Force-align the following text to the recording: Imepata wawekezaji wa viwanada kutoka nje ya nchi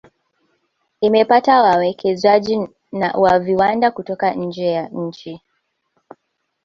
Imepata 1.01 1.61
wawekezaji 1.61 2.67
wa 3.13 3.39
viwanada 3.39 3.91
kutoka 3.91 4.33
nje 4.33 4.65
ya 4.71 4.87
nchi 4.89 5.41